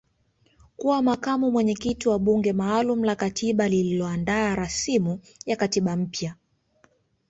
kuwa 0.77 1.01
makamu 1.01 1.51
mwenyekiti 1.51 2.09
wa 2.09 2.19
bunge 2.19 2.53
maalum 2.53 3.03
la 3.03 3.15
katiba 3.15 3.67
lililoandaa 3.69 4.55
rasimu 4.55 5.19
ya 5.45 5.55
katiba 5.55 5.95
mpya 5.95 6.35